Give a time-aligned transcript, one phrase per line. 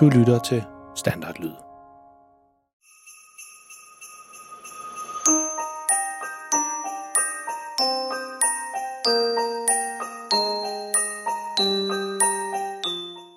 [0.00, 0.62] Du lytter til
[0.96, 1.50] Standardlyd.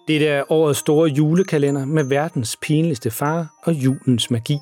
[0.08, 4.58] Det er årets store julekalender med verdens pinligste far og julens magi.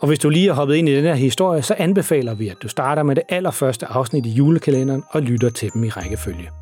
[0.00, 2.56] Og hvis du lige har hoppet ind i den her historie, så anbefaler vi, at
[2.62, 6.59] du starter med det allerførste afsnit i julekalenderen og lytter til dem i rækkefølge.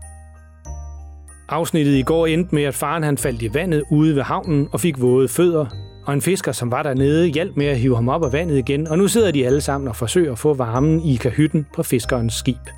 [1.48, 4.80] Afsnittet i går endte med, at faren han faldt i vandet ude ved havnen og
[4.80, 5.66] fik våde fødder,
[6.06, 8.88] og en fisker, som var dernede, hjalp med at hive ham op af vandet igen,
[8.88, 12.34] og nu sidder de alle sammen og forsøger at få varmen i kahytten på fiskerens
[12.34, 12.68] skib.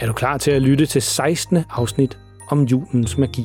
[0.00, 1.58] Er du klar til at lytte til 16.
[1.70, 2.18] afsnit
[2.50, 3.44] om julens magi?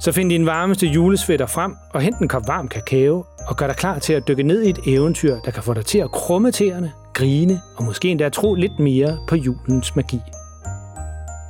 [0.00, 3.76] Så find din varmeste julesvætter frem og hent en kop varm kakao og gør dig
[3.76, 6.50] klar til at dykke ned i et eventyr, der kan få dig til at krumme
[6.50, 10.20] tæerne, grine og måske endda tro lidt mere på julens magi.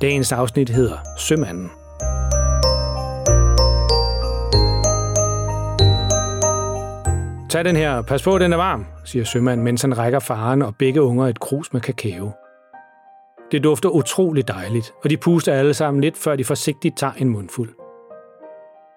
[0.01, 1.71] Dagens afsnit hedder Sømanden.
[7.49, 8.01] Tag den her.
[8.01, 11.39] Pas på, den er varm, siger sømanden, mens han rækker faren og begge unger et
[11.39, 12.31] krus med kakao.
[13.51, 17.29] Det dufter utrolig dejligt, og de puster alle sammen lidt, før de forsigtigt tager en
[17.29, 17.69] mundfuld.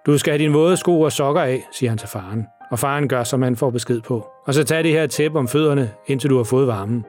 [0.07, 3.09] Du skal have dine våde sko og sokker af, siger han til faren, og faren
[3.09, 4.27] gør, som han får besked på.
[4.47, 7.05] Og så tag det her tæppe om fødderne, indtil du har fået varmen.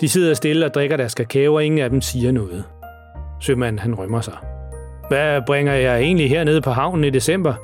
[0.00, 2.64] De sidder stille og drikker deres kakao, og ingen af dem siger noget.
[3.40, 4.34] Sømanden han rømmer sig.
[5.08, 7.54] Hvad bringer jeg egentlig hernede på havnen i december?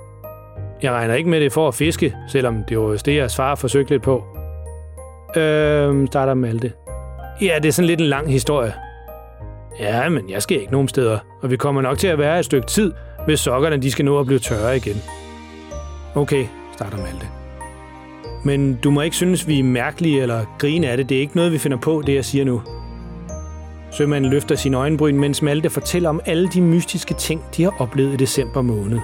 [0.83, 3.91] Jeg regner ikke med det for at fiske, selvom det var det, jeres far forsøgte
[3.91, 4.25] lidt på.
[5.37, 6.73] Øhm, starter Malte.
[7.41, 8.75] Ja, det er sådan lidt en lang historie.
[9.81, 12.45] Ja, men jeg skal ikke nogen steder, og vi kommer nok til at være et
[12.45, 12.93] stykke tid,
[13.27, 15.03] hvis sokkerne de skal nå at blive tørre igen.
[16.15, 17.40] Okay, starter Malte.
[18.45, 21.09] Men du må ikke synes, vi er mærkelige eller grine af det.
[21.09, 22.63] Det er ikke noget, vi finder på, det jeg siger nu.
[23.93, 28.13] Sømanden løfter sin øjenbryn, mens Malte fortæller om alle de mystiske ting, de har oplevet
[28.13, 28.99] i december måned.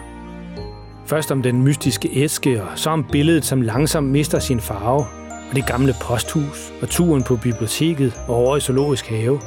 [1.07, 5.07] Først om den mystiske æske, og så om billedet, som langsomt mister sin farve,
[5.51, 9.41] og det gamle posthus, og turen på biblioteket og over i zoologisk have.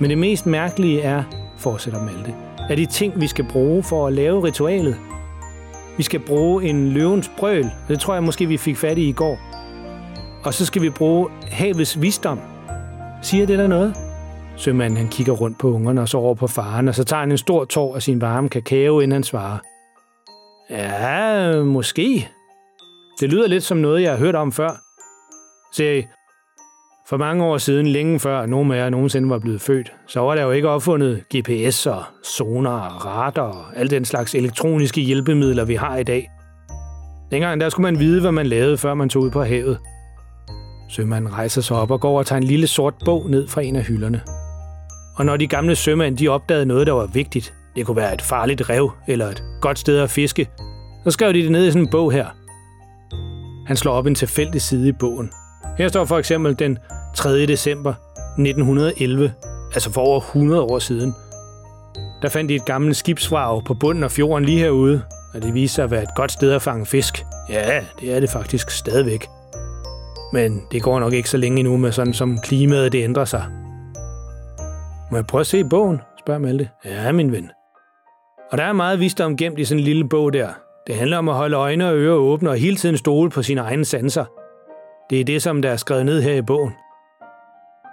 [0.00, 1.22] Men det mest mærkelige er,
[1.58, 2.34] fortsætter Malte,
[2.70, 4.96] er de ting, vi skal bruge for at lave ritualet.
[5.96, 9.12] Vi skal bruge en løvens brøl, det tror jeg måske, vi fik fat i i
[9.12, 9.38] går.
[10.44, 12.40] Og så skal vi bruge havets visdom.
[13.22, 13.94] Siger det der noget?
[14.56, 17.30] Sømanden han kigger rundt på ungerne og så over på faren, og så tager han
[17.30, 19.58] en stor tår af sin varme kakao, inden han svarer.
[20.70, 22.28] Ja, måske.
[23.20, 24.70] Det lyder lidt som noget, jeg har hørt om før.
[25.72, 26.06] Se,
[27.06, 30.34] for mange år siden, længe før nogen af jer nogensinde var blevet født, så var
[30.34, 35.64] der jo ikke opfundet GPS og sonar og radar og alle den slags elektroniske hjælpemidler,
[35.64, 36.30] vi har i dag.
[37.30, 39.78] Dengang der skulle man vide, hvad man lavede, før man tog ud på havet.
[40.88, 43.76] Sømanden rejser sig op og går og tager en lille sort bog ned fra en
[43.76, 44.20] af hylderne.
[45.16, 48.22] Og når de gamle sømænd de opdagede noget, der var vigtigt, det kunne være et
[48.22, 50.48] farligt rev eller et godt sted at fiske,
[51.04, 52.26] så skrev de det ned i sådan en bog her.
[53.66, 55.30] Han slår op en tilfældig side i bogen.
[55.78, 56.78] Her står for eksempel den
[57.14, 57.46] 3.
[57.46, 57.94] december
[58.38, 59.32] 1911,
[59.74, 61.14] altså for over 100 år siden.
[62.22, 65.02] Der fandt de et gammelt skibsvrag på bunden af fjorden lige herude,
[65.34, 67.24] og det viste sig at være et godt sted at fange fisk.
[67.48, 69.26] Ja, det er det faktisk stadigvæk.
[70.32, 73.44] Men det går nok ikke så længe endnu med sådan, som klimaet det ændrer sig.
[75.10, 76.00] Må jeg prøve at se bogen?
[76.18, 76.68] spørger Malte.
[76.84, 77.50] Ja, min ven.
[78.52, 80.48] Og der er meget visdom gemt i sådan en lille bog der.
[80.86, 83.60] Det handler om at holde øjne og ører åbne og hele tiden stole på sine
[83.60, 84.24] egne sanser.
[85.10, 86.72] Det er det, som der er skrevet ned her i bogen.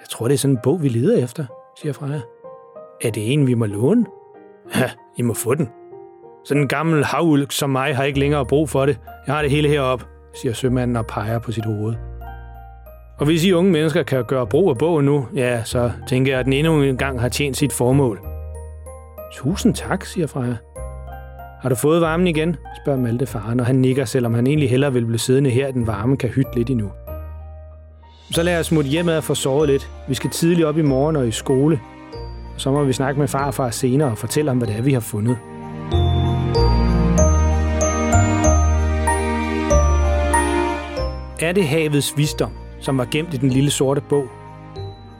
[0.01, 1.45] Jeg tror, det er sådan en bog, vi leder efter,
[1.81, 2.21] siger Freja.
[3.01, 4.05] Er det en, vi må låne?
[4.75, 5.69] Ja, I må få den.
[6.45, 8.99] Sådan en gammel havulk som mig har ikke længere brug for det.
[9.27, 11.95] Jeg har det hele heroppe, siger sømanden og peger på sit hoved.
[13.19, 16.39] Og hvis I unge mennesker kan gøre brug af bogen nu, ja, så tænker jeg,
[16.39, 18.19] at den endnu en gang har tjent sit formål.
[19.33, 20.55] Tusind tak, siger Freja.
[21.61, 22.55] Har du fået varmen igen?
[22.83, 25.71] spørger Malte faren, og han nikker, selvom han egentlig hellere vil blive siddende her i
[25.71, 26.91] den varme kan hytte lidt endnu.
[28.33, 29.89] Så lad os smutte hjemad og få sovet lidt.
[30.07, 31.81] Vi skal tidligt op i morgen og i skole.
[32.57, 34.99] Så må vi snakke med farfar senere og fortælle ham, hvad det er, vi har
[34.99, 35.37] fundet.
[41.39, 44.23] Er det havets visdom, som var gemt i den lille sorte bog?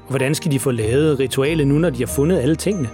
[0.04, 2.90] Og hvordan skal de få lavet ritualet nu, når de har fundet alle tingene?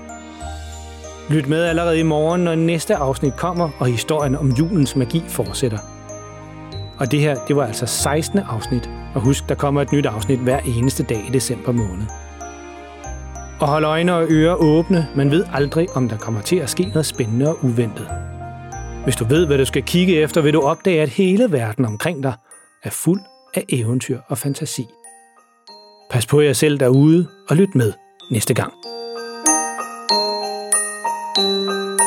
[1.29, 5.79] Lyt med allerede i morgen, når næste afsnit kommer, og historien om julens magi fortsætter.
[6.99, 8.39] Og det her, det var altså 16.
[8.39, 8.89] afsnit.
[9.15, 12.05] Og husk, der kommer et nyt afsnit hver eneste dag i december måned.
[13.59, 16.83] Og hold øjne og ører åbne, man ved aldrig, om der kommer til at ske
[16.83, 18.07] noget spændende og uventet.
[19.03, 22.23] Hvis du ved, hvad du skal kigge efter, vil du opdage, at hele verden omkring
[22.23, 22.33] dig
[22.83, 23.21] er fuld
[23.55, 24.87] af eventyr og fantasi.
[26.11, 27.93] Pas på jer selv derude, og lyt med
[28.31, 28.73] næste gang.
[31.37, 32.06] thank you